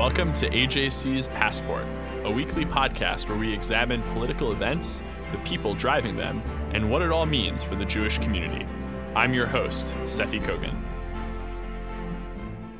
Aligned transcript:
Welcome 0.00 0.32
to 0.32 0.48
AJC's 0.48 1.28
Passport, 1.28 1.84
a 2.24 2.30
weekly 2.30 2.64
podcast 2.64 3.28
where 3.28 3.36
we 3.36 3.52
examine 3.52 4.00
political 4.14 4.50
events, 4.50 5.02
the 5.30 5.36
people 5.40 5.74
driving 5.74 6.16
them, 6.16 6.42
and 6.72 6.90
what 6.90 7.02
it 7.02 7.12
all 7.12 7.26
means 7.26 7.62
for 7.62 7.74
the 7.74 7.84
Jewish 7.84 8.18
community. 8.18 8.66
I'm 9.14 9.34
your 9.34 9.46
host, 9.46 9.94
Seffi 10.04 10.42
Kogan. 10.42 10.74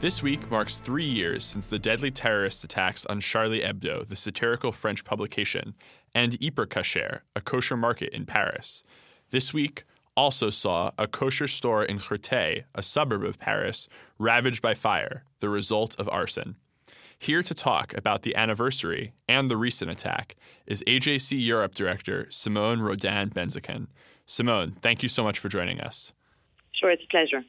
This 0.01 0.23
week 0.23 0.51
marks 0.51 0.79
three 0.79 1.05
years 1.05 1.45
since 1.45 1.67
the 1.67 1.79
deadly 1.79 2.11
terrorist 2.11 2.65
attacks 2.65 3.05
on 3.05 3.21
Charlie 3.21 3.61
Hebdo, 3.61 4.09
the 4.09 4.17
satirical 4.17 4.73
French 4.73 5.05
publication, 5.05 5.75
and 6.15 6.39
Hyper 6.43 6.65
Cacher, 6.65 7.21
a 7.37 7.43
kosher 7.43 7.77
market 7.77 8.15
in 8.15 8.25
Paris. 8.25 8.83
This 9.29 9.53
week 9.53 9.85
also 10.17 10.49
saw 10.49 10.93
a 10.97 11.07
kosher 11.07 11.49
store 11.49 11.85
in 11.85 11.99
Créteil, 11.99 12.65
a 12.75 12.83
suburb 12.83 13.25
of 13.25 13.39
Paris, 13.39 13.91
ravaged 14.19 14.63
by 14.63 14.73
fire, 14.73 15.25
the 15.41 15.51
result 15.51 15.95
of 16.01 16.09
arson. 16.09 16.57
Here 17.23 17.43
to 17.43 17.53
talk 17.53 17.93
about 17.99 18.23
the 18.23 18.35
anniversary 18.35 19.13
and 19.29 19.51
the 19.51 19.57
recent 19.59 19.91
attack 19.91 20.37
is 20.67 20.83
AJC 20.87 21.33
Europe 21.45 21.75
Director 21.75 22.27
Simone 22.31 22.81
Rodan 22.81 23.29
Benzaquen. 23.29 23.89
Simone, 24.25 24.71
thank 24.81 25.03
you 25.03 25.09
so 25.11 25.23
much 25.23 25.39
for 25.39 25.51
joining 25.51 25.83
us. 25.83 26.15
Sure, 26.73 26.91
it's 26.91 27.03
a 27.05 27.09
pleasure. 27.11 27.45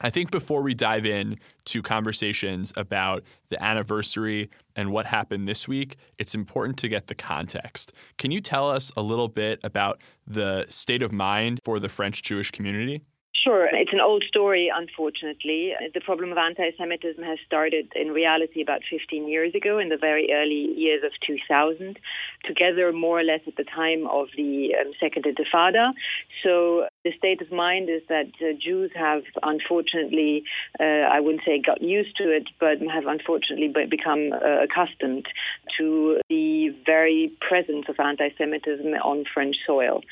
I 0.00 0.10
think 0.10 0.30
before 0.30 0.62
we 0.62 0.72
dive 0.72 1.04
in 1.04 1.40
to 1.64 1.82
conversations 1.82 2.72
about 2.76 3.24
the 3.48 3.60
anniversary 3.60 4.50
and 4.76 4.92
what 4.92 5.06
happened 5.06 5.48
this 5.48 5.66
week, 5.66 5.96
it's 6.18 6.36
important 6.36 6.78
to 6.78 6.88
get 6.88 7.08
the 7.08 7.16
context. 7.16 7.92
Can 8.18 8.30
you 8.30 8.40
tell 8.40 8.70
us 8.70 8.92
a 8.96 9.02
little 9.02 9.28
bit 9.28 9.58
about 9.64 10.00
the 10.28 10.64
state 10.68 11.02
of 11.02 11.10
mind 11.10 11.58
for 11.64 11.80
the 11.80 11.88
French 11.88 12.22
Jewish 12.22 12.52
community? 12.52 13.02
Sure. 13.34 13.66
It's 13.72 13.92
an 13.92 14.00
old 14.00 14.22
story, 14.28 14.70
unfortunately. 14.72 15.72
The 15.94 16.00
problem 16.00 16.32
of 16.32 16.38
anti 16.38 16.70
Semitism 16.76 17.24
has 17.24 17.38
started 17.46 17.90
in 17.96 18.12
reality 18.12 18.60
about 18.60 18.82
15 18.88 19.26
years 19.26 19.54
ago, 19.54 19.78
in 19.78 19.88
the 19.88 19.96
very 19.96 20.28
early 20.32 20.68
years 20.76 21.02
of 21.02 21.12
2000, 21.26 21.98
together 22.44 22.92
more 22.92 23.18
or 23.20 23.24
less 23.24 23.40
at 23.46 23.56
the 23.56 23.64
time 23.64 24.06
of 24.06 24.28
the 24.36 24.74
um, 24.78 24.92
Second 25.00 25.24
Intifada. 25.24 25.92
So 26.44 26.86
the 27.04 27.12
state 27.16 27.40
of 27.40 27.50
mind 27.50 27.88
is 27.88 28.02
that 28.08 28.30
uh, 28.40 28.52
Jews 28.62 28.90
have 28.94 29.22
unfortunately, 29.42 30.44
uh, 30.78 31.08
I 31.10 31.18
wouldn't 31.20 31.42
say 31.44 31.60
got 31.60 31.80
used 31.80 32.16
to 32.18 32.24
it, 32.24 32.48
but 32.60 32.78
have 32.92 33.06
unfortunately 33.06 33.72
become 33.90 34.32
uh, 34.34 34.64
accustomed 34.64 35.26
to 35.78 36.20
the 36.28 36.68
very 36.84 37.32
presence 37.40 37.86
of 37.88 37.96
anti 37.98 38.28
Semitism 38.36 38.86
on 39.02 39.24
French 39.32 39.56
soil. 39.66 40.02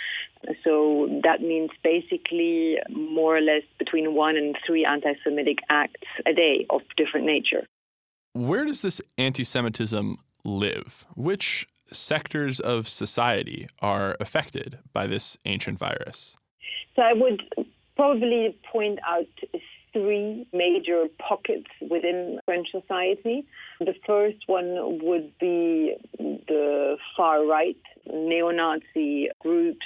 So 0.65 1.21
that 1.23 1.43
means 1.43 1.71
basically 1.85 2.77
more 2.91 3.37
or 3.37 3.41
less 3.41 3.63
between 3.79 4.15
one 4.15 4.37
and 4.37 4.57
three 4.67 4.85
anti 4.85 5.13
Semitic 5.25 5.59
acts 5.69 6.09
a 6.27 6.33
day 6.33 6.67
of 6.71 6.81
different 6.97 7.27
nature. 7.27 7.67
Where 8.33 8.65
does 8.65 8.81
this 8.81 9.01
anti 9.19 9.45
Semitism 9.45 10.19
live? 10.45 11.05
Which 11.15 11.69
sectors 11.93 12.61
of 12.61 12.89
society 12.89 13.69
are 13.81 14.17
affected 14.21 14.79
by 14.93 15.07
this 15.07 15.37
ancient 15.45 15.79
virus? 15.79 16.37
So 16.97 17.03
I 17.03 17.13
would 17.13 17.43
probably 17.97 18.57
point 18.71 18.99
out 19.07 19.27
three 19.93 20.47
major 20.53 21.07
pockets 21.19 21.67
within 21.81 22.39
French 22.45 22.69
society. 22.71 23.45
The 23.81 23.95
first 24.07 24.39
one 24.47 25.01
would 25.03 25.33
be 25.39 25.97
the 26.19 26.97
far 27.17 27.45
right, 27.45 27.77
neo 28.07 28.51
Nazi 28.51 29.29
groups 29.41 29.85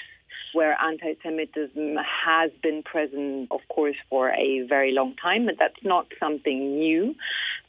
where 0.54 0.76
anti 0.82 1.14
Semitism 1.22 1.96
has 2.24 2.50
been 2.62 2.82
present, 2.82 3.48
of 3.50 3.60
course, 3.68 3.96
for 4.08 4.30
a 4.30 4.66
very 4.68 4.92
long 4.92 5.14
time, 5.16 5.46
but 5.46 5.56
that's 5.58 5.82
not 5.82 6.06
something 6.18 6.78
new. 6.78 7.14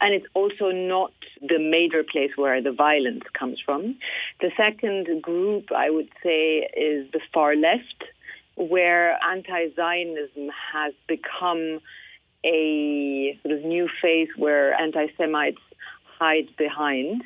And 0.01 0.13
it's 0.13 0.27
also 0.33 0.71
not 0.71 1.11
the 1.41 1.59
major 1.59 2.03
place 2.03 2.31
where 2.35 2.61
the 2.61 2.71
violence 2.71 3.23
comes 3.37 3.59
from. 3.63 3.97
The 4.41 4.51
second 4.55 5.21
group, 5.21 5.71
I 5.71 5.89
would 5.89 6.09
say, 6.23 6.69
is 6.77 7.11
the 7.11 7.21
far 7.33 7.55
left, 7.55 8.03
where 8.55 9.17
anti 9.23 9.69
Zionism 9.75 10.49
has 10.73 10.93
become 11.07 11.79
a 12.45 13.37
sort 13.41 13.57
of 13.57 13.63
new 13.65 13.89
phase 14.01 14.29
where 14.37 14.73
anti 14.73 15.07
Semites 15.17 15.61
hide 16.19 16.47
behind. 16.57 17.23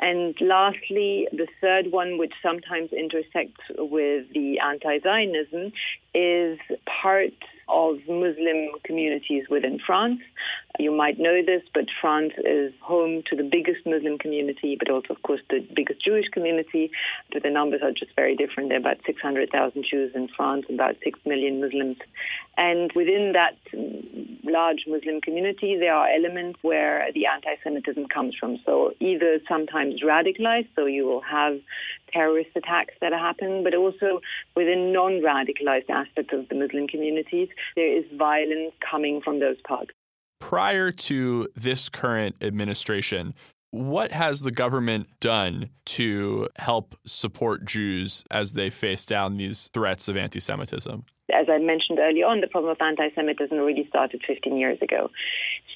And 0.00 0.34
lastly, 0.40 1.28
the 1.32 1.46
third 1.60 1.92
one, 1.92 2.18
which 2.18 2.32
sometimes 2.42 2.92
intersects 2.92 3.60
with 3.78 4.26
the 4.32 4.58
anti 4.58 4.98
Zionism, 4.98 5.72
is 6.14 6.58
part 7.02 7.32
of 7.68 7.96
Muslim 8.08 8.70
communities 8.84 9.44
within 9.48 9.78
France. 9.84 10.20
You 10.78 10.90
might 10.90 11.18
know 11.18 11.40
this, 11.44 11.62
but 11.72 11.84
France 12.00 12.32
is 12.44 12.72
home 12.80 13.22
to 13.30 13.36
the 13.36 13.44
biggest 13.44 13.86
Muslim 13.86 14.18
community, 14.18 14.76
but 14.78 14.90
also, 14.90 15.14
of 15.14 15.22
course, 15.22 15.40
the 15.48 15.66
biggest 15.74 16.04
Jewish 16.04 16.26
community. 16.32 16.90
But 17.32 17.42
the 17.42 17.50
numbers 17.50 17.80
are 17.82 17.92
just 17.92 18.14
very 18.16 18.34
different. 18.34 18.70
There 18.70 18.78
are 18.78 18.80
about 18.80 18.98
600,000 19.06 19.84
Jews 19.88 20.12
in 20.14 20.28
France, 20.36 20.66
about 20.68 20.96
6 21.04 21.18
million 21.24 21.60
Muslims. 21.60 21.98
And 22.56 22.90
within 22.94 23.34
that 23.34 23.56
large 24.44 24.84
Muslim 24.86 25.20
community, 25.20 25.76
there 25.78 25.94
are 25.94 26.08
elements 26.08 26.58
where 26.62 27.08
the 27.14 27.26
anti 27.26 27.54
Semitism 27.62 28.06
comes 28.08 28.34
from. 28.38 28.58
So, 28.66 28.94
either 29.00 29.38
sometimes 29.48 30.02
radicalized, 30.02 30.68
so 30.74 30.86
you 30.86 31.06
will 31.06 31.22
have 31.22 31.60
terrorist 32.14 32.50
attacks 32.56 32.94
that 33.00 33.12
happen, 33.12 33.64
but 33.64 33.74
also 33.74 34.20
within 34.56 34.92
non 34.92 35.20
radicalized 35.20 35.90
aspects 35.90 36.32
of 36.32 36.48
the 36.48 36.54
Muslim 36.54 36.86
communities, 36.86 37.48
there 37.76 37.92
is 37.98 38.04
violence 38.16 38.72
coming 38.88 39.20
from 39.20 39.40
those 39.40 39.56
parts. 39.66 39.90
Prior 40.40 40.92
to 40.92 41.48
this 41.56 41.88
current 41.88 42.36
administration, 42.40 43.34
what 43.74 44.12
has 44.12 44.42
the 44.42 44.52
government 44.52 45.08
done 45.18 45.68
to 45.84 46.48
help 46.56 46.94
support 47.04 47.64
Jews 47.64 48.24
as 48.30 48.52
they 48.52 48.70
face 48.70 49.04
down 49.04 49.36
these 49.36 49.68
threats 49.74 50.06
of 50.06 50.16
anti 50.16 50.38
Semitism? 50.38 51.04
As 51.34 51.46
I 51.48 51.58
mentioned 51.58 51.98
earlier 51.98 52.26
on, 52.26 52.40
the 52.40 52.46
problem 52.46 52.70
of 52.70 52.76
anti 52.80 53.08
Semitism 53.16 53.56
really 53.58 53.84
started 53.88 54.22
15 54.24 54.56
years 54.56 54.78
ago. 54.80 55.10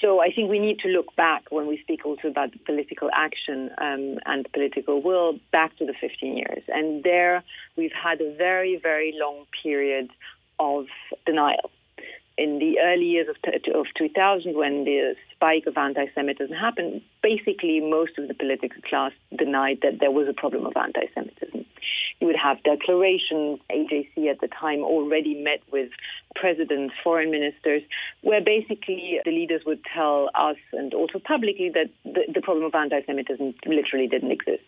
So 0.00 0.20
I 0.20 0.30
think 0.30 0.48
we 0.48 0.60
need 0.60 0.78
to 0.80 0.88
look 0.88 1.16
back 1.16 1.46
when 1.50 1.66
we 1.66 1.80
speak 1.82 2.06
also 2.06 2.28
about 2.28 2.50
political 2.64 3.10
action 3.12 3.70
um, 3.78 4.18
and 4.26 4.46
political 4.52 5.02
will 5.02 5.40
back 5.50 5.76
to 5.78 5.84
the 5.84 5.94
15 6.00 6.36
years. 6.36 6.62
And 6.68 7.02
there 7.02 7.42
we've 7.76 7.90
had 7.90 8.20
a 8.20 8.32
very, 8.36 8.78
very 8.80 9.12
long 9.20 9.44
period 9.60 10.10
of 10.60 10.86
denial 11.26 11.72
in 12.38 12.60
the 12.60 12.78
early 12.84 13.04
years 13.04 13.26
of, 13.28 13.36
of 13.74 13.86
2000, 13.96 14.56
when 14.56 14.84
the 14.84 15.16
spike 15.34 15.66
of 15.66 15.76
anti 15.76 16.06
Semitism 16.14 16.54
happened, 16.54 17.02
basically 17.22 17.80
most 17.80 18.16
of 18.16 18.28
the 18.28 18.34
political 18.34 18.80
class 18.88 19.12
denied 19.36 19.78
that 19.82 19.98
there 19.98 20.12
was 20.12 20.28
a 20.28 20.32
problem 20.32 20.64
of 20.64 20.72
anti 20.76 21.06
Semitism. 21.14 21.64
You 22.20 22.26
would 22.26 22.36
have 22.36 22.62
declarations. 22.62 23.60
AJC 23.70 24.30
at 24.30 24.40
the 24.40 24.48
time 24.48 24.80
already 24.80 25.34
met 25.42 25.60
with 25.72 25.90
presidents, 26.34 26.94
foreign 27.02 27.30
ministers, 27.30 27.82
where 28.22 28.40
basically 28.40 29.20
the 29.24 29.30
leaders 29.30 29.62
would 29.66 29.80
tell 29.94 30.30
us 30.34 30.56
and 30.72 30.94
also 30.94 31.18
publicly 31.18 31.70
that 31.74 31.90
the, 32.04 32.22
the 32.32 32.40
problem 32.40 32.64
of 32.66 32.74
anti 32.74 33.02
Semitism 33.04 33.54
literally 33.66 34.06
didn't 34.06 34.30
exist. 34.30 34.62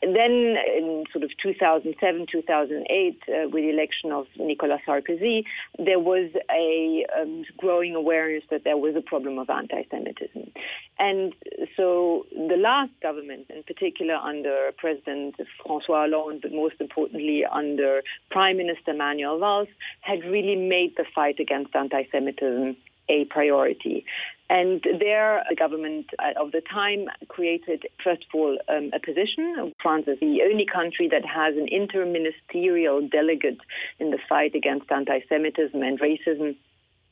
Then, 0.00 0.56
in 0.76 1.04
sort 1.12 1.24
of 1.24 1.30
2007, 1.42 2.26
2008, 2.30 3.22
uh, 3.28 3.48
with 3.48 3.64
the 3.64 3.70
election 3.70 4.12
of 4.12 4.26
Nicolas 4.38 4.80
Sarkozy, 4.86 5.44
there 5.78 5.98
was 5.98 6.30
a 6.50 7.04
um, 7.20 7.44
growing 7.56 7.96
awareness 7.96 8.44
that 8.50 8.62
there 8.62 8.76
was 8.76 8.94
a 8.94 9.00
problem 9.00 9.38
of 9.38 9.50
anti 9.50 9.82
Semitism. 9.90 10.52
And 11.00 11.34
so 11.76 12.26
the 12.30 12.56
last 12.56 12.92
government, 13.02 13.46
in 13.50 13.64
particular 13.64 14.14
under 14.14 14.70
President 14.76 15.34
Francois 15.64 16.06
Hollande, 16.06 16.42
but 16.42 16.52
most 16.52 16.76
importantly 16.80 17.44
under 17.50 18.02
Prime 18.30 18.56
Minister 18.56 18.94
Manuel 18.94 19.38
Valls, 19.38 19.68
had 20.00 20.20
really 20.24 20.56
made 20.56 20.94
the 20.96 21.04
fight 21.12 21.40
against 21.40 21.74
anti 21.74 22.04
Semitism 22.12 22.76
a 23.08 23.24
priority. 23.26 24.04
And 24.50 24.82
there, 24.98 25.44
the 25.48 25.56
government 25.56 26.06
uh, 26.18 26.42
of 26.42 26.52
the 26.52 26.62
time 26.62 27.06
created, 27.28 27.84
first 28.02 28.22
of 28.22 28.34
all, 28.34 28.58
um, 28.68 28.90
a 28.94 28.98
position. 28.98 29.74
France 29.82 30.04
is 30.08 30.18
the 30.20 30.40
only 30.50 30.64
country 30.64 31.08
that 31.10 31.24
has 31.24 31.54
an 31.56 31.68
interministerial 31.68 33.10
delegate 33.10 33.60
in 33.98 34.10
the 34.10 34.18
fight 34.28 34.54
against 34.54 34.90
anti 34.90 35.20
Semitism 35.28 35.82
and 35.82 36.00
racism 36.00 36.56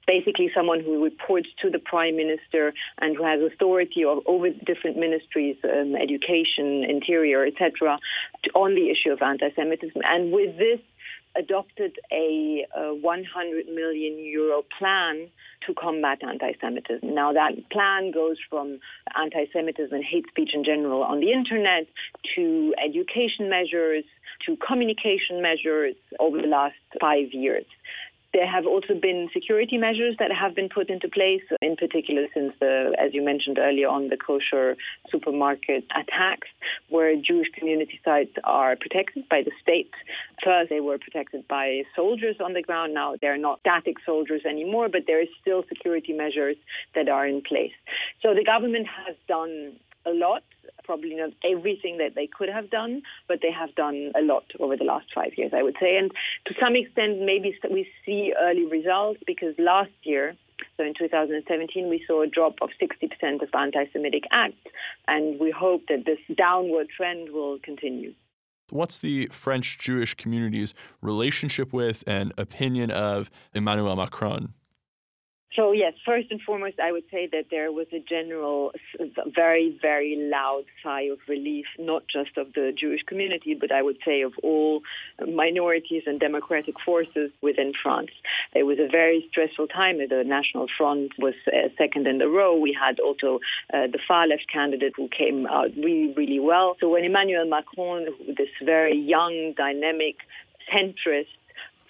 basically 0.06 0.50
someone 0.55 0.81
who 0.81 1.03
reports 1.03 1.49
to 1.61 1.69
the 1.69 1.79
prime 1.79 2.17
minister 2.17 2.73
and 2.99 3.17
who 3.17 3.25
has 3.25 3.41
authority 3.43 4.05
over 4.05 4.50
different 4.50 4.97
ministries, 4.97 5.56
um, 5.65 5.94
education, 5.97 6.85
interior, 6.89 7.44
etc., 7.44 7.99
on 8.55 8.75
the 8.75 8.91
issue 8.91 9.12
of 9.12 9.21
anti-Semitism. 9.21 10.00
And 10.05 10.32
with 10.32 10.56
this, 10.56 10.79
adopted 11.38 11.97
a, 12.12 12.67
a 12.77 12.94
100 12.94 13.67
million 13.69 14.19
euro 14.19 14.62
plan 14.79 15.29
to 15.67 15.75
combat 15.75 16.19
anti-Semitism. 16.23 17.15
Now 17.15 17.33
that 17.33 17.53
plan 17.71 18.11
goes 18.12 18.37
from 18.49 18.79
anti-Semitism 19.17 19.94
and 19.94 20.05
hate 20.05 20.27
speech 20.29 20.50
in 20.55 20.65
general 20.65 21.03
on 21.03 21.21
the 21.21 21.33
internet 21.33 21.87
to 22.37 22.75
education 22.83 23.49
measures 23.50 24.05
to 24.47 24.56
communication 24.56 25.41
measures 25.41 25.94
over 26.21 26.41
the 26.41 26.47
last 26.47 26.75
five 27.00 27.33
years. 27.33 27.65
There 28.37 28.47
have 28.47 28.67
also 28.67 28.93
been 28.93 29.31
security 29.33 29.79
measures 29.79 30.15
that 30.19 30.31
have 30.31 30.55
been 30.55 30.69
put 30.69 30.91
into 30.91 31.09
place, 31.09 31.41
in 31.62 31.75
particular 31.75 32.27
since 32.35 32.53
the, 32.61 32.94
as 33.00 33.15
you 33.15 33.25
mentioned 33.25 33.59
earlier 33.59 33.88
on, 33.88 34.11
the 34.11 34.19
kosher 34.19 34.77
supermarket 35.09 35.85
attacks, 35.97 36.49
where 36.91 37.17
Jewish 37.17 37.49
community 37.59 37.99
sites 38.05 38.33
are 38.44 38.77
protected 38.77 39.27
by 39.31 39.41
the 39.43 39.53
state. 39.62 39.91
First, 40.44 40.69
they 40.69 40.81
were 40.81 40.99
protected 40.99 41.49
by 41.49 41.85
soldiers 41.97 42.37
on 42.44 42.53
the 42.53 42.61
ground. 42.61 42.93
Now 42.93 43.15
they're 43.23 43.38
not 43.38 43.61
static 43.61 43.97
soldiers 44.05 44.43
anymore, 44.44 44.91
but 44.91 45.05
there 45.06 45.23
is 45.23 45.29
still 45.41 45.65
security 45.67 46.12
measures 46.12 46.56
that 46.94 47.09
are 47.09 47.27
in 47.27 47.41
place. 47.41 47.73
So 48.21 48.35
the 48.35 48.44
government 48.44 48.87
has 49.06 49.17
done 49.27 49.77
a 50.06 50.11
lot 50.11 50.43
probably 50.87 51.14
not 51.17 51.31
everything 51.44 51.99
that 51.99 52.14
they 52.14 52.26
could 52.26 52.49
have 52.49 52.70
done, 52.70 53.03
but 53.29 53.41
they 53.43 53.50
have 53.50 53.75
done 53.75 54.12
a 54.17 54.23
lot 54.23 54.44
over 54.61 54.76
the 54.76 54.85
last 54.85 55.06
five 55.14 55.32
years, 55.37 55.53
I 55.55 55.62
would 55.62 55.76
say. 55.79 55.99
And 55.99 56.11
to 56.47 56.55
some 56.58 56.76
extent, 56.76 57.20
maybe 57.20 57.55
we 57.70 57.87
see 58.06 58.32
early 58.41 58.64
results 58.64 59.20
because 59.26 59.55
last 59.58 59.91
year, 60.05 60.37
so 60.76 60.85
in 60.85 60.94
2017, 60.99 61.91
we 61.91 62.03
saw 62.06 62.23
a 62.23 62.26
drop 62.26 62.55
of 62.62 62.70
60% 62.81 63.43
of 63.43 63.49
anti 63.53 63.85
Semitic 63.93 64.25
acts, 64.31 64.56
and 65.06 65.38
we 65.38 65.50
hope 65.50 65.82
that 65.88 66.06
this 66.06 66.19
downward 66.35 66.87
trend 66.97 67.31
will 67.31 67.58
continue. 67.58 68.14
What's 68.70 68.99
the 68.99 69.26
French 69.26 69.79
Jewish 69.79 70.14
community's 70.14 70.75
relationship 71.03 71.73
with 71.73 72.03
and 72.06 72.32
opinion 72.38 72.91
of 72.91 73.31
Emmanuel 73.55 73.97
Macron? 73.97 74.55
So, 75.56 75.73
yes, 75.73 75.94
first 76.05 76.31
and 76.31 76.41
foremost, 76.43 76.79
I 76.79 76.93
would 76.93 77.05
say 77.11 77.26
that 77.32 77.47
there 77.50 77.73
was 77.73 77.87
a 77.91 77.99
general, 77.99 78.73
very, 79.35 79.79
very 79.81 80.14
loud 80.14 80.64
sigh 80.82 81.08
of 81.11 81.19
relief, 81.26 81.64
not 81.79 82.03
just 82.12 82.37
of 82.37 82.53
the 82.53 82.75
Jewish 82.79 83.00
community, 83.05 83.55
but 83.58 83.73
I 83.73 83.81
would 83.81 83.97
say 84.05 84.20
of 84.20 84.35
all 84.43 84.82
minorities 85.26 86.03
and 86.06 86.20
democratic 86.20 86.75
forces 86.85 87.31
within 87.41 87.73
France. 87.82 88.11
It 88.55 88.64
was 88.64 88.79
a 88.79 88.87
very 88.87 89.25
stressful 89.31 89.69
time. 89.69 89.97
The 89.97 90.25
National 90.26 90.67
Front 90.76 91.12
was 91.19 91.35
uh, 91.47 91.69
second 91.79 92.06
in 92.06 92.19
the 92.19 92.29
row. 92.29 92.55
We 92.55 92.76
had 92.79 93.00
also 93.00 93.41
uh, 93.73 93.87
the 93.87 93.99
far 94.06 94.26
left 94.29 94.53
candidate 94.53 94.93
who 94.94 95.08
came 95.08 95.47
out 95.47 95.70
really, 95.75 96.12
really 96.14 96.41
well. 96.41 96.76
So, 96.81 96.91
when 96.91 97.05
Emmanuel 97.05 97.49
Macron, 97.49 98.08
this 98.37 98.50
very 98.62 98.99
young, 98.99 99.55
dynamic, 99.56 100.17
centrist, 100.70 101.32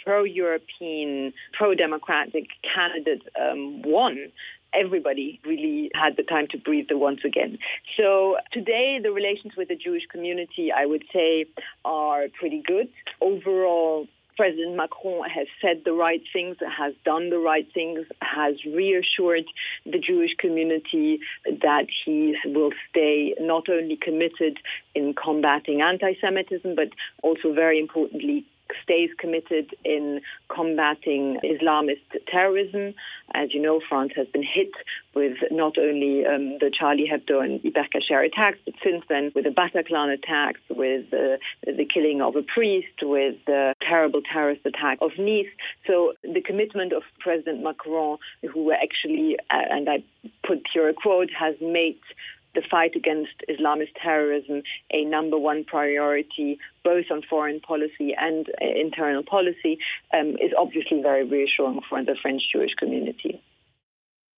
pro-European, 0.07 1.33
pro-democratic 1.53 2.47
candidate 2.63 3.23
um, 3.39 3.83
won, 3.83 4.31
everybody 4.73 5.41
really 5.45 5.91
had 5.95 6.17
the 6.17 6.23
time 6.23 6.47
to 6.53 6.59
breathe 6.59 6.87
the 6.89 6.97
once 6.97 7.21
again. 7.25 7.59
So 7.97 8.37
today, 8.53 9.01
the 9.03 9.11
relations 9.11 9.55
with 9.57 9.69
the 9.69 9.77
Jewish 9.77 10.05
community, 10.11 10.71
I 10.73 10.87
would 10.87 11.05
say, 11.13 11.47
are 11.85 12.27
pretty 12.39 12.63
good. 12.65 12.89
Overall, 13.21 14.07
President 14.37 14.77
Macron 14.77 15.29
has 15.31 15.47
said 15.63 15.83
the 15.85 15.95
right 15.95 16.21
things, 16.33 16.57
has 16.61 16.93
done 17.05 17.31
the 17.31 17.39
right 17.39 17.67
things, 17.73 18.07
has 18.21 18.55
reassured 18.67 19.45
the 19.87 19.99
Jewish 19.99 20.33
community 20.39 21.21
that 21.47 21.87
he 22.05 22.37
will 22.45 22.71
stay 22.91 23.35
not 23.41 23.69
only 23.71 23.97
committed 23.97 24.59
in 24.95 25.15
combating 25.15 25.81
anti 25.81 26.13
Semitism, 26.21 26.75
but 26.75 26.89
also 27.23 27.55
very 27.55 27.81
importantly, 27.81 28.45
stays 28.83 29.11
committed 29.19 29.75
in 29.85 30.21
combating 30.49 31.39
Islamist 31.45 32.07
terrorism. 32.27 32.95
As 33.35 33.53
you 33.53 33.61
know, 33.61 33.81
France 33.89 34.13
has 34.17 34.27
been 34.29 34.43
hit 34.43 34.73
with 35.15 35.37
not 35.51 35.79
only 35.79 36.25
um, 36.27 36.59
the 36.59 36.71
Charlie 36.77 37.11
Hebdo 37.11 37.43
and 37.43 37.61
Hyper 37.63 37.89
Cacher 37.91 38.21
attacks, 38.21 38.59
but 38.65 38.75
since 38.85 39.05
then 39.09 39.33
with 39.35 39.45
the 39.45 39.51
Bataclan 39.51 40.13
attacks, 40.13 40.61
with 40.71 41.07
uh, 41.13 41.37
the 41.65 41.87
killing 41.93 42.21
of 42.23 42.37
a 42.37 42.43
priest, 42.43 43.03
with 43.03 43.37
the 43.47 43.75
terrible 43.81 44.23
terrorist 44.23 44.65
attack 44.65 44.99
of 45.01 45.11
Nice. 45.19 45.47
So 45.87 46.13
the 46.23 46.41
commitment 46.41 46.93
of 46.93 47.03
President 47.21 47.63
Macron, 47.63 48.19
who 48.53 48.73
actually, 48.73 49.37
uh, 49.51 49.63
and 49.71 49.89
I 49.89 50.03
put 50.47 50.63
here 50.73 50.89
a 50.89 50.95
quote, 50.95 51.31
has 51.33 51.55
made 51.61 51.99
the 52.57 52.63
fight 52.69 52.97
against 52.97 53.33
Islamist 53.49 53.95
terrorism 54.03 54.63
a 54.93 55.05
number 55.05 55.39
one 55.39 55.63
priority, 55.65 56.59
both 56.83 57.05
on 57.11 57.23
foreign 57.23 57.61
policy 57.61 58.15
and 58.19 58.49
uh, 58.61 58.67
internal 58.75 59.23
policy, 59.23 59.79
um, 60.13 60.31
is 60.43 60.53
obviously 60.59 61.03
very 61.03 61.25
reassuring 61.25 61.81
for 61.89 62.03
the 62.03 62.17
French 62.21 62.43
Jewish 62.53 62.75
community. 62.75 63.41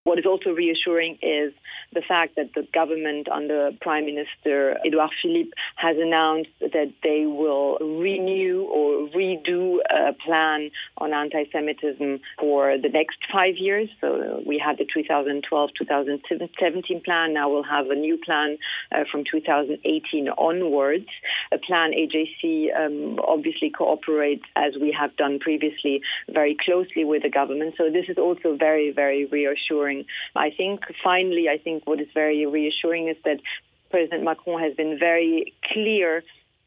What 0.09 0.19
is 0.19 0.25
also 0.25 0.53
reassuring 0.53 1.19
is 1.21 1.53
the 1.93 2.01
fact 2.01 2.37
that 2.37 2.55
the 2.55 2.67
government 2.73 3.29
under 3.29 3.73
Prime 3.83 4.07
Minister 4.07 4.79
Edouard 4.83 5.11
Philippe 5.21 5.51
has 5.77 5.99
announced 6.01 6.49
that 6.61 6.95
they 7.03 7.27
will 7.27 7.77
renew 7.79 8.63
or 8.63 9.07
redo 9.11 9.81
a 9.91 10.15
plan 10.15 10.71
on 10.97 11.13
anti 11.13 11.45
Semitism 11.53 12.21
for 12.41 12.79
the 12.79 12.89
next 12.89 13.19
five 13.31 13.57
years. 13.59 13.91
So 14.01 14.43
we 14.47 14.59
had 14.59 14.79
the 14.79 14.87
2012 14.87 15.71
2017 15.79 17.03
plan. 17.05 17.35
Now 17.35 17.51
we'll 17.51 17.63
have 17.63 17.91
a 17.91 17.95
new 17.95 18.17
plan 18.17 18.57
uh, 18.93 19.05
from 19.13 19.25
2018 19.31 20.31
onwards. 20.39 21.09
A 21.53 21.59
plan 21.59 21.93
AJC 21.93 22.75
um, 22.75 23.21
obviously 23.29 23.69
cooperates, 23.69 24.45
as 24.57 24.73
we 24.81 24.91
have 24.99 25.15
done 25.17 25.39
previously, 25.39 26.01
very 26.31 26.57
closely 26.65 27.05
with 27.05 27.25
the 27.25 27.31
government. 27.31 27.75
So 27.77 27.91
this 27.91 28.07
is 28.09 28.17
also 28.17 28.57
very, 28.57 28.91
very 28.91 29.27
reassuring 29.27 29.98
I 30.35 30.51
think 30.51 30.81
finally, 31.03 31.49
I 31.49 31.59
think 31.59 31.87
what 31.87 32.01
is 32.01 32.09
very 32.15 32.47
reassuring 32.47 33.09
is 33.09 33.17
that 33.25 33.41
President 33.91 34.25
Macron 34.25 34.61
has 34.61 34.75
been 34.75 34.99
very 34.99 35.55
clear 35.73 36.23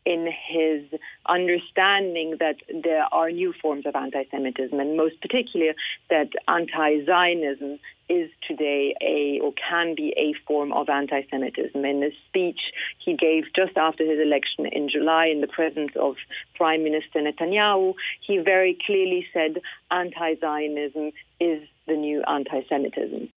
in 0.06 0.28
his 0.48 0.84
understanding 1.28 2.38
that 2.40 2.56
there 2.84 3.06
are 3.12 3.30
new 3.30 3.54
forms 3.62 3.86
of 3.86 3.96
anti 3.96 4.24
Semitism, 4.32 4.80
and 4.80 4.98
most 4.98 5.22
particularly 5.22 5.74
that 6.10 6.30
anti 6.48 7.06
Zionism 7.06 7.80
is 8.10 8.30
today 8.48 8.96
a 9.02 9.40
or 9.42 9.54
can 9.54 9.96
be 9.96 10.14
a 10.18 10.34
form 10.48 10.74
of 10.74 10.90
anti 10.90 11.22
Semitism. 11.30 11.86
In 11.86 12.00
the 12.00 12.12
speech 12.28 12.60
he 12.98 13.16
gave 13.16 13.46
just 13.56 13.78
after 13.78 14.04
his 14.04 14.20
election 14.20 14.66
in 14.66 14.90
July 14.90 15.28
in 15.28 15.42
the 15.42 15.48
presence 15.48 15.92
of 15.96 16.16
Prime 16.56 16.84
Minister 16.84 17.20
Netanyahu, 17.20 17.94
he 18.26 18.38
very 18.40 18.78
clearly 18.86 19.28
said 19.32 19.62
anti 19.92 20.36
Zionism 20.40 21.12
is 21.40 21.62
the 21.88 21.94
new 21.94 22.24
anti 22.28 22.62
Semitism. 22.70 23.30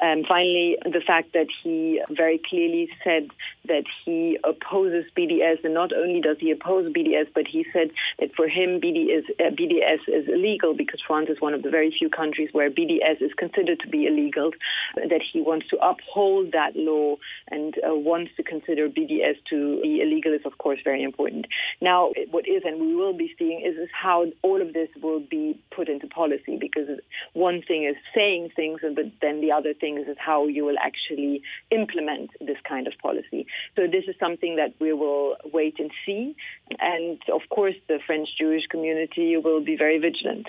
Um, 0.00 0.24
finally, 0.28 0.76
the 0.84 1.02
fact 1.06 1.32
that 1.32 1.46
he 1.62 2.00
very 2.10 2.40
clearly 2.48 2.88
said 3.02 3.28
that 3.68 3.84
he 4.04 4.38
opposes 4.44 5.04
BDS, 5.16 5.64
and 5.64 5.74
not 5.74 5.92
only 5.92 6.20
does 6.20 6.36
he 6.38 6.50
oppose 6.50 6.92
BDS, 6.92 7.28
but 7.34 7.46
he 7.46 7.66
said 7.72 7.90
that 8.18 8.34
for 8.34 8.48
him 8.48 8.80
BDS, 8.80 9.24
uh, 9.40 9.50
BDS 9.50 10.00
is 10.08 10.28
illegal 10.28 10.74
because 10.74 11.00
France 11.06 11.28
is 11.30 11.40
one 11.40 11.54
of 11.54 11.62
the 11.62 11.70
very 11.70 11.94
few 11.96 12.08
countries 12.08 12.50
where 12.52 12.70
BDS 12.70 13.20
is 13.20 13.32
considered 13.36 13.80
to 13.80 13.88
be 13.88 14.06
illegal. 14.06 14.50
That 14.96 15.22
he 15.32 15.40
wants 15.40 15.68
to 15.68 15.76
uphold 15.78 16.52
that 16.52 16.76
law 16.76 17.16
and 17.50 17.74
uh, 17.86 17.94
wants 17.94 18.32
to 18.36 18.42
consider 18.42 18.88
BDS 18.88 19.36
to 19.50 19.80
be 19.82 20.00
illegal 20.00 20.32
is, 20.32 20.42
of 20.44 20.58
course, 20.58 20.78
very 20.84 21.02
important. 21.02 21.46
Now, 21.80 22.10
what 22.30 22.46
is 22.46 22.62
and 22.64 22.80
we 22.80 22.94
will 22.94 23.12
be 23.12 23.32
seeing 23.38 23.60
is, 23.60 23.76
is 23.76 23.88
how 23.92 24.26
all 24.42 24.60
of 24.60 24.72
this 24.72 24.88
will 25.02 25.20
be 25.20 25.58
put 25.74 25.88
into 25.88 26.06
policy 26.06 26.56
because 26.60 26.88
one 27.32 27.62
thing 27.66 27.84
is 27.84 27.96
saying 28.14 28.50
things, 28.56 28.80
but 28.82 29.06
then 29.20 29.40
the 29.40 29.52
other 29.52 29.65
thing 29.74 29.98
is 29.98 30.16
how 30.18 30.46
you 30.46 30.64
will 30.64 30.78
actually 30.80 31.42
implement 31.70 32.30
this 32.40 32.58
kind 32.68 32.86
of 32.86 32.92
policy. 33.02 33.46
So 33.74 33.86
this 33.86 34.04
is 34.08 34.14
something 34.18 34.56
that 34.56 34.74
we 34.80 34.92
will 34.92 35.36
wait 35.52 35.76
and 35.78 35.90
see. 36.04 36.34
And 36.78 37.18
of 37.32 37.42
course, 37.50 37.74
the 37.88 37.98
French 38.06 38.28
Jewish 38.38 38.66
community 38.70 39.36
will 39.36 39.62
be 39.62 39.76
very 39.76 39.98
vigilant. 39.98 40.46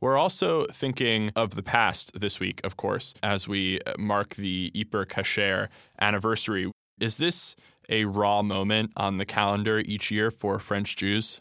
We're 0.00 0.16
also 0.16 0.64
thinking 0.66 1.32
of 1.34 1.56
the 1.56 1.62
past 1.62 2.20
this 2.20 2.38
week, 2.38 2.60
of 2.62 2.76
course, 2.76 3.14
as 3.22 3.48
we 3.48 3.80
mark 3.98 4.36
the 4.36 4.70
Hyper 4.76 5.04
Cacher 5.04 5.68
anniversary. 6.00 6.70
Is 7.00 7.16
this 7.16 7.56
a 7.88 8.04
raw 8.04 8.42
moment 8.42 8.92
on 8.96 9.18
the 9.18 9.26
calendar 9.26 9.80
each 9.80 10.10
year 10.10 10.30
for 10.30 10.60
French 10.60 10.94
Jews? 10.94 11.40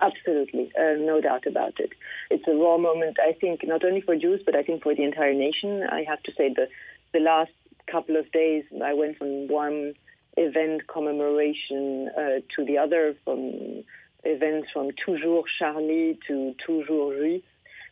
Absolutely, 0.00 0.70
uh, 0.78 0.94
no 0.96 1.20
doubt 1.20 1.46
about 1.46 1.80
it. 1.80 1.90
It's 2.30 2.46
a 2.46 2.54
raw 2.54 2.78
moment, 2.78 3.16
I 3.20 3.32
think, 3.32 3.60
not 3.64 3.84
only 3.84 4.00
for 4.00 4.14
Jews, 4.14 4.40
but 4.46 4.54
I 4.54 4.62
think 4.62 4.84
for 4.84 4.94
the 4.94 5.02
entire 5.02 5.34
nation. 5.34 5.82
I 5.82 6.04
have 6.08 6.22
to 6.24 6.32
say 6.36 6.54
the 6.54 6.68
the 7.12 7.18
last 7.18 7.50
couple 7.90 8.16
of 8.16 8.30
days, 8.30 8.64
I 8.84 8.94
went 8.94 9.18
from 9.18 9.48
one 9.48 9.94
event 10.36 10.86
commemoration 10.86 12.10
uh, 12.16 12.40
to 12.54 12.64
the 12.64 12.78
other, 12.78 13.16
from 13.24 13.82
events 14.24 14.68
from 14.72 14.90
Toujours 15.04 15.44
Charlie 15.58 16.18
to 16.28 16.54
Toujours 16.64 17.14
Juif. 17.18 17.42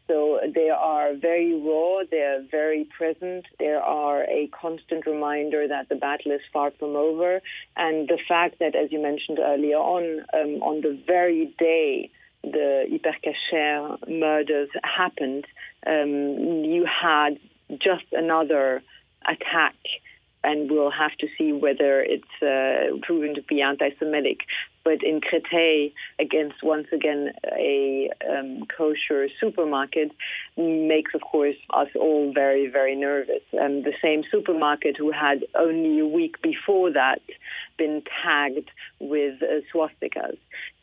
So 0.09 0.39
they 0.55 0.71
are 0.71 1.15
very 1.15 1.53
raw, 1.55 2.05
they 2.09 2.23
are 2.23 2.43
very 2.49 2.85
present, 2.97 3.47
they 3.59 3.73
are 3.73 4.23
a 4.23 4.49
constant 4.49 5.05
reminder 5.05 5.67
that 5.67 5.89
the 5.89 5.97
battle 5.97 6.31
is 6.33 6.41
far 6.53 6.71
from 6.79 6.95
over. 6.95 7.41
And 7.77 8.09
the 8.09 8.19
fact 8.29 8.61
that, 8.61 8.77
as 8.77 8.93
you 8.93 9.03
mentioned 9.03 9.41
earlier 9.41 9.79
on, 9.79 10.25
um, 10.33 10.63
on 10.63 10.81
the 10.83 11.01
very 11.07 11.53
day 11.59 12.11
the 12.43 12.87
Hyper 12.89 13.17
Cacher 13.25 13.97
murders 14.09 14.69
happened, 14.85 15.47
um, 15.87 16.65
you 16.65 16.87
had 16.87 17.39
just 17.71 18.05
another 18.13 18.83
attack 19.27 19.75
and 20.47 20.71
we'll 20.71 20.93
have 20.93 21.15
to 21.19 21.27
see 21.37 21.53
whether 21.53 22.01
it's 22.01 22.37
uh, 22.41 22.97
proven 23.03 23.35
to 23.35 23.43
be 23.43 23.61
anti 23.61 23.91
Semitic. 23.99 24.41
but 24.85 25.03
in 25.03 25.21
Créteil, 25.21 25.93
against 26.21 26.63
once 26.63 26.87
again 26.93 27.33
a 27.53 28.09
um, 28.31 28.65
kosher 28.77 29.29
supermarket, 29.41 30.13
makes, 30.57 31.13
of 31.15 31.23
course, 31.23 31.57
us 31.71 31.89
all 31.97 32.33
very, 32.33 32.69
very 32.69 32.95
nervous. 32.95 33.43
Um, 33.61 33.83
the 33.83 33.95
same 34.01 34.23
supermarket 34.31 34.97
who 34.97 35.11
had 35.11 35.45
only 35.57 35.99
a 35.99 36.07
week 36.07 36.41
before 36.41 36.93
that 36.93 37.21
been 37.77 38.03
tagged 38.23 38.71
with 39.01 39.43
uh, 39.43 39.61
swastikas. 39.75 40.39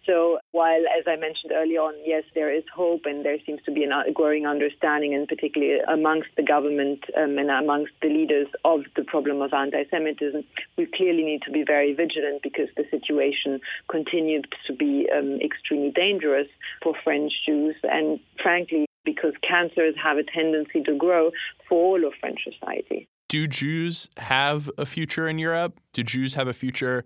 So 0.06 0.40
while, 0.52 0.82
as 0.98 1.06
I 1.08 1.16
mentioned 1.16 1.54
earlier 1.54 1.80
on, 1.80 1.94
yes, 2.04 2.24
there 2.36 2.54
is 2.54 2.64
hope 2.76 3.02
and 3.06 3.24
there 3.24 3.38
seems 3.46 3.62
to 3.64 3.72
be 3.72 3.86
a 3.86 4.12
growing 4.12 4.46
understanding, 4.46 5.14
and 5.14 5.28
particularly 5.28 5.80
amongst 5.88 6.30
the 6.36 6.44
government 6.44 7.06
um, 7.18 7.38
and 7.38 7.50
amongst 7.50 7.94
the 8.02 8.10
leaders 8.10 8.48
of 8.66 8.82
the 8.96 9.04
problem 9.04 9.42
of 9.42 9.54
anti-Semitism, 9.54 10.44
we 10.78 10.88
clearly 10.88 11.24
need 11.24 11.42
to 11.44 11.52
be 11.52 11.64
very 11.66 11.94
vigilant 11.94 12.42
because 12.44 12.68
the 12.76 12.84
situation 12.92 13.62
continues 13.90 14.44
to 14.68 14.74
be 14.74 15.08
um, 15.16 15.40
extremely 15.42 15.92
dangerous 15.92 16.48
for 16.82 16.94
French 17.04 17.32
Jews 17.46 17.76
and, 17.84 18.20
frankly, 18.42 18.86
because 19.06 19.34
cancers 19.48 19.96
have 20.02 20.18
a 20.18 20.24
tendency 20.24 20.82
to 20.84 20.96
grow 20.98 21.32
for 21.68 21.78
all 21.78 22.06
of 22.06 22.14
French 22.20 22.40
society. 22.44 23.08
Do 23.30 23.48
Jews 23.48 24.10
have 24.18 24.70
a 24.78 24.86
future 24.86 25.28
in 25.28 25.40
Europe? 25.40 25.80
Do 25.94 26.04
Jews 26.04 26.36
have 26.36 26.48
a 26.48 26.54
future 26.54 27.04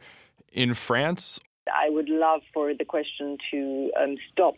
in 0.51 0.73
France? 0.73 1.39
I 1.73 1.89
would 1.89 2.09
love 2.09 2.41
for 2.53 2.73
the 2.73 2.85
question 2.85 3.37
to 3.51 3.91
um, 3.99 4.17
stop 4.31 4.55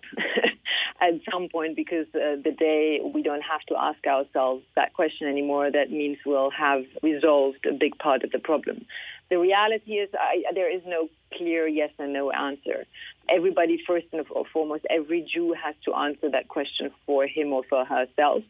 at 1.01 1.13
some 1.31 1.49
point 1.49 1.75
because 1.75 2.07
uh, 2.13 2.35
the 2.43 2.55
day 2.57 2.99
we 3.13 3.23
don't 3.23 3.41
have 3.41 3.61
to 3.69 3.75
ask 3.77 4.05
ourselves 4.05 4.63
that 4.75 4.93
question 4.93 5.27
anymore, 5.27 5.71
that 5.71 5.91
means 5.91 6.17
we'll 6.25 6.51
have 6.51 6.83
resolved 7.01 7.65
a 7.65 7.73
big 7.73 7.97
part 7.97 8.23
of 8.23 8.31
the 8.31 8.39
problem. 8.39 8.85
The 9.29 9.37
reality 9.37 9.93
is 9.93 10.09
I, 10.13 10.43
there 10.53 10.73
is 10.75 10.81
no 10.85 11.07
clear 11.35 11.67
yes 11.67 11.91
and 11.99 12.13
no 12.13 12.31
answer. 12.31 12.85
Everybody, 13.29 13.79
first 13.85 14.07
and 14.11 14.25
foremost, 14.51 14.85
every 14.89 15.21
Jew 15.21 15.53
has 15.53 15.75
to 15.85 15.93
answer 15.93 16.29
that 16.31 16.47
question 16.47 16.91
for 17.05 17.27
him 17.27 17.53
or 17.53 17.63
for 17.69 17.85
herself. 17.85 18.43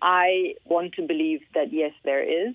I 0.00 0.54
want 0.64 0.94
to 0.94 1.02
believe 1.02 1.40
that 1.54 1.72
yes, 1.72 1.92
there 2.04 2.22
is. 2.22 2.54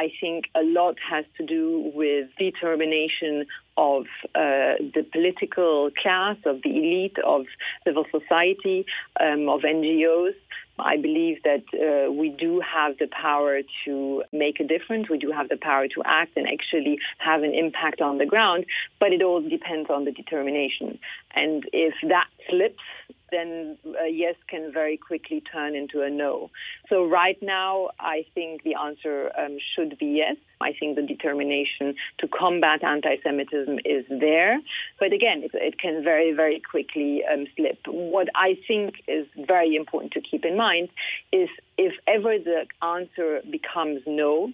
I 0.00 0.10
think 0.18 0.46
a 0.54 0.62
lot 0.62 0.96
has 1.10 1.26
to 1.36 1.44
do 1.44 1.92
with 1.94 2.28
determination 2.38 3.44
of 3.76 4.04
uh, 4.34 4.80
the 4.96 5.04
political 5.12 5.90
class, 6.02 6.38
of 6.46 6.62
the 6.62 6.70
elite, 6.70 7.18
of 7.18 7.44
civil 7.84 8.06
society, 8.10 8.86
um, 9.20 9.50
of 9.50 9.60
NGOs. 9.60 10.32
I 10.78 10.96
believe 10.96 11.42
that 11.42 11.64
uh, 11.74 12.10
we 12.10 12.30
do 12.30 12.60
have 12.60 12.96
the 12.96 13.08
power 13.08 13.60
to 13.84 14.24
make 14.32 14.58
a 14.58 14.64
difference. 14.64 15.10
We 15.10 15.18
do 15.18 15.30
have 15.32 15.50
the 15.50 15.58
power 15.58 15.86
to 15.88 16.02
act 16.06 16.32
and 16.36 16.46
actually 16.48 16.98
have 17.18 17.42
an 17.42 17.54
impact 17.54 18.00
on 18.00 18.16
the 18.16 18.24
ground, 18.24 18.64
but 18.98 19.12
it 19.12 19.20
all 19.22 19.42
depends 19.42 19.90
on 19.90 20.06
the 20.06 20.12
determination. 20.12 20.98
And 21.34 21.64
if 21.72 21.94
that 22.08 22.28
slips, 22.48 22.82
then 23.30 23.78
a 24.04 24.08
yes 24.08 24.34
can 24.48 24.72
very 24.72 24.96
quickly 24.96 25.40
turn 25.40 25.74
into 25.74 26.02
a 26.02 26.10
no. 26.10 26.50
So 26.88 27.06
right 27.06 27.40
now, 27.40 27.90
I 28.00 28.24
think 28.34 28.64
the 28.64 28.74
answer 28.74 29.30
um, 29.38 29.58
should 29.74 29.98
be 29.98 30.06
yes. 30.06 30.36
I 30.60 30.72
think 30.78 30.96
the 30.96 31.02
determination 31.02 31.94
to 32.18 32.28
combat 32.28 32.82
anti-Semitism 32.82 33.78
is 33.84 34.04
there, 34.10 34.60
but 34.98 35.12
again, 35.12 35.42
it, 35.44 35.52
it 35.54 35.78
can 35.78 36.02
very, 36.02 36.32
very 36.32 36.60
quickly 36.60 37.22
um, 37.32 37.46
slip. 37.56 37.78
What 37.86 38.28
I 38.34 38.58
think 38.66 38.96
is 39.08 39.26
very 39.46 39.74
important 39.76 40.12
to 40.12 40.20
keep 40.20 40.44
in 40.44 40.56
mind 40.56 40.88
is 41.32 41.48
if 41.78 41.94
ever 42.06 42.36
the 42.38 42.66
answer 42.82 43.40
becomes 43.50 44.02
no, 44.06 44.52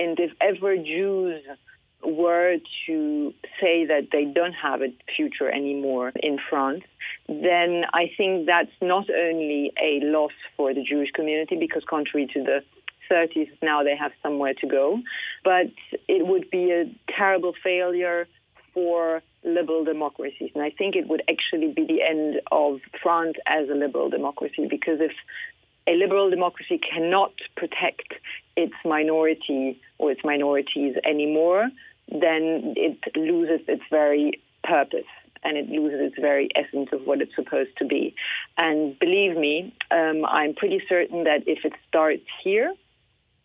and 0.00 0.18
if 0.18 0.32
ever 0.40 0.76
Jews 0.76 1.42
were 2.06 2.56
to 2.86 3.34
say 3.60 3.84
that 3.86 4.08
they 4.12 4.24
don't 4.24 4.52
have 4.52 4.80
a 4.80 4.94
future 5.16 5.50
anymore 5.50 6.12
in 6.16 6.38
France, 6.48 6.84
then 7.28 7.84
I 7.92 8.10
think 8.16 8.46
that's 8.46 8.70
not 8.80 9.10
only 9.10 9.72
a 9.82 10.00
loss 10.04 10.32
for 10.56 10.72
the 10.72 10.82
Jewish 10.82 11.10
community, 11.10 11.56
because 11.56 11.82
contrary 11.84 12.28
to 12.32 12.42
the 12.42 12.62
30s, 13.10 13.50
now 13.62 13.82
they 13.82 13.96
have 13.96 14.12
somewhere 14.22 14.54
to 14.54 14.66
go, 14.66 15.00
but 15.44 15.66
it 16.08 16.26
would 16.26 16.50
be 16.50 16.70
a 16.70 16.84
terrible 17.12 17.54
failure 17.62 18.26
for 18.72 19.22
liberal 19.44 19.84
democracies. 19.84 20.50
And 20.54 20.62
I 20.62 20.70
think 20.70 20.96
it 20.96 21.08
would 21.08 21.22
actually 21.30 21.72
be 21.72 21.86
the 21.86 22.02
end 22.02 22.40
of 22.52 22.80
France 23.02 23.36
as 23.46 23.68
a 23.68 23.74
liberal 23.74 24.10
democracy, 24.10 24.66
because 24.68 25.00
if 25.00 25.12
a 25.88 25.94
liberal 25.94 26.30
democracy 26.30 26.78
cannot 26.78 27.32
protect 27.56 28.14
its 28.56 28.74
minority 28.84 29.80
or 29.98 30.10
its 30.10 30.22
minorities 30.24 30.96
anymore, 31.04 31.68
then 32.08 32.74
it 32.76 32.98
loses 33.16 33.60
its 33.68 33.82
very 33.90 34.40
purpose 34.62 35.06
and 35.42 35.56
it 35.56 35.68
loses 35.68 36.00
its 36.00 36.16
very 36.20 36.48
essence 36.56 36.88
of 36.92 37.02
what 37.06 37.20
it's 37.20 37.34
supposed 37.36 37.70
to 37.78 37.84
be. 37.84 38.14
And 38.56 38.98
believe 38.98 39.36
me, 39.36 39.74
um, 39.90 40.24
I'm 40.26 40.54
pretty 40.54 40.82
certain 40.88 41.24
that 41.24 41.42
if 41.46 41.64
it 41.64 41.72
starts 41.88 42.24
here, 42.42 42.72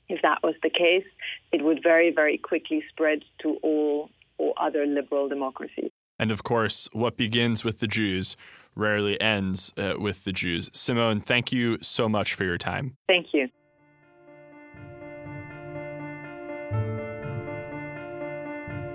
if 0.09 0.21
that 0.23 0.39
was 0.43 0.55
the 0.63 0.69
case, 0.69 1.05
it 1.51 1.63
would 1.63 1.81
very, 1.83 2.11
very 2.11 2.37
quickly 2.37 2.83
spread 2.89 3.23
to 3.43 3.57
all, 3.61 4.09
all 4.37 4.53
other 4.57 4.85
liberal 4.85 5.29
democracies. 5.29 5.91
And 6.17 6.31
of 6.31 6.43
course, 6.43 6.89
what 6.91 7.17
begins 7.17 7.63
with 7.63 7.79
the 7.79 7.87
Jews 7.87 8.35
rarely 8.75 9.19
ends 9.19 9.73
uh, 9.77 9.95
with 9.97 10.23
the 10.23 10.31
Jews. 10.31 10.69
Simone, 10.73 11.19
thank 11.21 11.51
you 11.51 11.77
so 11.81 12.07
much 12.07 12.33
for 12.33 12.43
your 12.43 12.57
time. 12.57 12.95
Thank 13.07 13.27
you. 13.33 13.49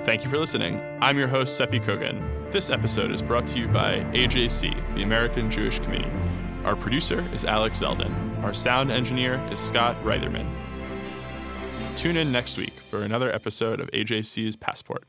Thank 0.06 0.22
you 0.22 0.30
for 0.30 0.38
listening. 0.38 0.80
I'm 1.02 1.18
your 1.18 1.26
host, 1.26 1.60
Seffi 1.60 1.82
Kogan. 1.82 2.22
This 2.52 2.70
episode 2.70 3.10
is 3.10 3.20
brought 3.20 3.44
to 3.48 3.58
you 3.58 3.66
by 3.66 4.04
AJC, 4.12 4.94
the 4.94 5.02
American 5.02 5.50
Jewish 5.50 5.80
Committee. 5.80 6.08
Our 6.64 6.76
producer 6.76 7.28
is 7.34 7.44
Alex 7.44 7.80
Zeldin. 7.80 8.40
Our 8.44 8.54
sound 8.54 8.92
engineer 8.92 9.44
is 9.50 9.58
Scott 9.58 9.96
Reitherman. 10.04 10.48
Tune 11.96 12.16
in 12.16 12.30
next 12.30 12.56
week 12.56 12.74
for 12.86 13.02
another 13.02 13.34
episode 13.34 13.80
of 13.80 13.90
AJC's 13.90 14.54
Passport. 14.54 15.02